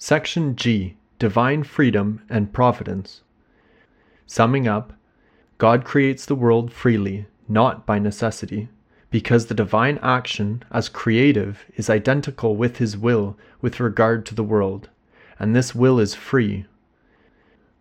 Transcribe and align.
Section 0.00 0.54
G 0.54 0.96
Divine 1.18 1.64
Freedom 1.64 2.22
and 2.30 2.52
Providence. 2.52 3.22
Summing 4.26 4.68
up, 4.68 4.92
God 5.58 5.84
creates 5.84 6.24
the 6.24 6.36
world 6.36 6.72
freely, 6.72 7.26
not 7.48 7.84
by 7.84 7.98
necessity, 7.98 8.68
because 9.10 9.46
the 9.46 9.54
divine 9.54 9.98
action 10.00 10.62
as 10.70 10.88
creative 10.88 11.64
is 11.74 11.90
identical 11.90 12.54
with 12.54 12.76
his 12.76 12.96
will 12.96 13.36
with 13.60 13.80
regard 13.80 14.24
to 14.26 14.36
the 14.36 14.44
world, 14.44 14.88
and 15.36 15.56
this 15.56 15.74
will 15.74 15.98
is 15.98 16.14
free. 16.14 16.66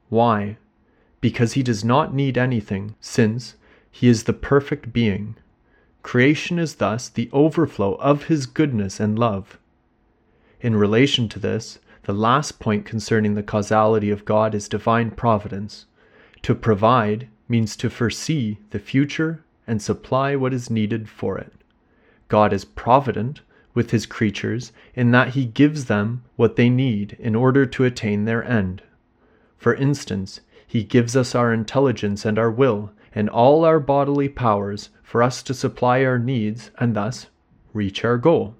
Why? 0.10 0.58
Because 1.22 1.54
he 1.54 1.62
does 1.62 1.86
not 1.86 2.16
need 2.16 2.36
anything, 2.36 2.96
since 3.00 3.58
he 3.92 4.08
is 4.08 4.24
the 4.24 4.34
perfect 4.34 4.92
being. 4.92 5.36
Creation 6.02 6.58
is 6.58 6.76
thus 6.78 7.10
the 7.10 7.30
overflow 7.32 7.94
of 7.98 8.24
his 8.24 8.48
goodness 8.48 9.00
and 9.00 9.20
love. 9.20 9.60
In 10.60 10.76
relation 10.76 11.30
to 11.30 11.38
this, 11.38 11.78
the 12.08 12.14
last 12.14 12.58
point 12.58 12.86
concerning 12.86 13.36
the 13.36 13.44
causality 13.44 14.10
of 14.10 14.24
God 14.24 14.56
is 14.56 14.70
divine 14.70 15.12
providence. 15.12 15.88
To 16.44 16.56
provide 16.56 17.28
means 17.50 17.76
to 17.76 17.90
foresee 17.90 18.60
the 18.70 18.80
future 18.80 19.44
and 19.68 19.82
supply 19.82 20.34
what 20.38 20.54
is 20.54 20.70
needed 20.70 21.10
for 21.10 21.38
it. 21.38 21.52
God 22.30 22.54
is 22.54 22.64
provident 22.64 23.42
with 23.74 23.92
his 23.92 24.06
creatures 24.06 24.72
in 24.96 25.12
that 25.12 25.34
he 25.34 25.44
gives 25.44 25.86
them 25.86 26.24
what 26.38 26.56
they 26.56 26.70
need 26.70 27.18
in 27.20 27.36
order 27.36 27.66
to 27.66 27.84
attain 27.84 28.24
their 28.24 28.42
end. 28.42 28.84
For 29.58 29.76
instance, 29.76 30.40
he 30.66 30.86
gives 30.86 31.14
us 31.14 31.36
our 31.36 31.52
intelligence 31.52 32.24
and 32.24 32.40
our 32.40 32.50
will 32.50 32.90
and 33.14 33.30
all 33.30 33.66
our 33.66 33.82
bodily 33.82 34.30
powers 34.30 34.92
for 35.04 35.22
us 35.22 35.44
to 35.44 35.54
supply 35.54 36.06
our 36.06 36.18
needs 36.18 36.72
and 36.78 36.96
thus 36.96 37.28
reach 37.74 38.06
our 38.06 38.18
goal. 38.18 38.56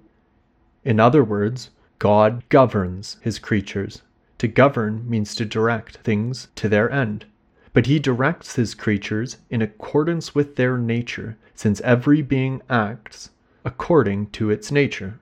In 0.84 1.00
other 1.00 1.24
words, 1.24 1.70
God 1.98 2.42
governs 2.48 3.16
his 3.20 3.38
creatures. 3.38 4.02
To 4.38 4.48
govern 4.48 5.08
means 5.08 5.34
to 5.34 5.44
direct 5.44 5.96
things 5.98 6.48
to 6.54 6.68
their 6.68 6.90
end. 6.90 7.24
But 7.72 7.86
he 7.86 7.98
directs 7.98 8.54
his 8.54 8.74
creatures 8.74 9.38
in 9.50 9.62
accordance 9.62 10.34
with 10.34 10.56
their 10.56 10.78
nature, 10.78 11.36
since 11.54 11.80
every 11.80 12.22
being 12.22 12.62
acts 12.70 13.30
according 13.64 14.30
to 14.30 14.50
its 14.50 14.70
nature. 14.70 15.18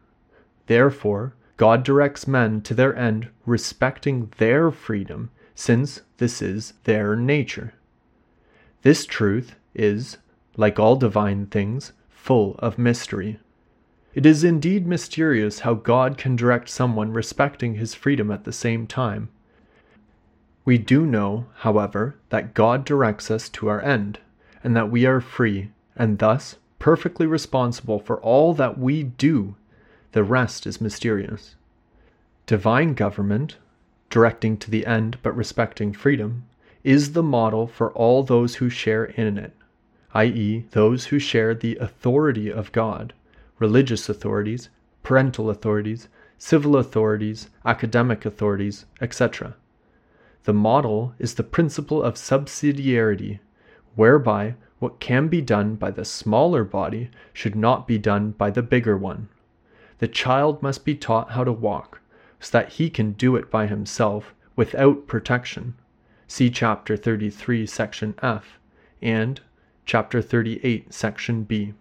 Therefore, 0.66 1.34
God 1.56 1.82
directs 1.82 2.26
men 2.26 2.60
to 2.62 2.74
their 2.74 2.94
end 2.94 3.28
respecting 3.46 4.30
their 4.36 4.70
freedom, 4.70 5.30
since 5.54 6.02
this 6.18 6.42
is 6.42 6.74
their 6.84 7.16
nature. 7.16 7.72
This 8.82 9.06
truth 9.06 9.56
is, 9.74 10.18
like 10.56 10.78
all 10.78 10.96
divine 10.96 11.46
things, 11.46 11.92
full 12.10 12.56
of 12.58 12.78
mystery. 12.78 13.38
It 14.16 14.24
is 14.24 14.44
indeed 14.44 14.86
mysterious 14.86 15.58
how 15.58 15.74
God 15.74 16.16
can 16.16 16.36
direct 16.36 16.70
someone 16.70 17.12
respecting 17.12 17.74
his 17.74 17.94
freedom 17.94 18.30
at 18.30 18.44
the 18.44 18.52
same 18.52 18.86
time. 18.86 19.28
We 20.64 20.78
do 20.78 21.04
know, 21.04 21.48
however, 21.56 22.16
that 22.30 22.54
God 22.54 22.86
directs 22.86 23.30
us 23.30 23.50
to 23.50 23.68
our 23.68 23.82
end, 23.82 24.20
and 24.64 24.74
that 24.74 24.90
we 24.90 25.04
are 25.04 25.20
free, 25.20 25.70
and 25.94 26.18
thus 26.18 26.56
perfectly 26.78 27.26
responsible 27.26 27.98
for 27.98 28.18
all 28.22 28.54
that 28.54 28.78
we 28.78 29.02
do. 29.02 29.54
The 30.12 30.24
rest 30.24 30.66
is 30.66 30.80
mysterious. 30.80 31.54
Divine 32.46 32.94
government, 32.94 33.58
directing 34.08 34.56
to 34.56 34.70
the 34.70 34.86
end 34.86 35.18
but 35.22 35.36
respecting 35.36 35.92
freedom, 35.92 36.46
is 36.82 37.12
the 37.12 37.22
model 37.22 37.66
for 37.66 37.92
all 37.92 38.22
those 38.22 38.54
who 38.54 38.70
share 38.70 39.04
in 39.04 39.36
it, 39.36 39.52
i.e., 40.14 40.64
those 40.70 41.06
who 41.06 41.18
share 41.18 41.54
the 41.54 41.76
authority 41.76 42.50
of 42.50 42.72
God 42.72 43.12
religious 43.58 44.08
authorities, 44.08 44.68
parental 45.02 45.50
authorities, 45.50 46.08
civil 46.38 46.76
authorities, 46.76 47.48
academic 47.64 48.24
authorities, 48.24 48.86
etc. 49.00 49.54
The 50.44 50.52
model 50.52 51.14
is 51.18 51.34
the 51.34 51.42
principle 51.42 52.02
of 52.02 52.14
subsidiarity, 52.14 53.40
whereby 53.94 54.54
what 54.78 55.00
can 55.00 55.28
be 55.28 55.40
done 55.40 55.76
by 55.76 55.90
the 55.90 56.04
smaller 56.04 56.62
body 56.62 57.10
should 57.32 57.56
not 57.56 57.86
be 57.86 57.98
done 57.98 58.32
by 58.32 58.50
the 58.50 58.62
bigger 58.62 58.96
one. 58.96 59.28
The 59.98 60.08
child 60.08 60.62
must 60.62 60.84
be 60.84 60.94
taught 60.94 61.30
how 61.30 61.44
to 61.44 61.52
walk, 61.52 62.00
so 62.38 62.58
that 62.58 62.74
he 62.74 62.90
can 62.90 63.12
do 63.12 63.36
it 63.36 63.50
by 63.50 63.66
himself 63.66 64.34
without 64.54 65.06
protection. 65.06 65.74
See 66.28 66.50
chapter 66.50 66.96
33, 66.96 67.66
section 67.66 68.14
F, 68.22 68.58
and 69.00 69.40
chapter 69.86 70.20
38, 70.20 70.92
section 70.92 71.44
B. 71.44 71.72